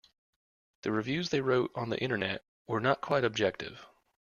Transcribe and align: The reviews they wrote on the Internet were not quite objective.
The 0.81 0.91
reviews 0.91 1.29
they 1.29 1.41
wrote 1.41 1.69
on 1.75 1.89
the 1.91 1.99
Internet 1.99 2.43
were 2.65 2.79
not 2.79 3.01
quite 3.01 3.23
objective. 3.23 3.85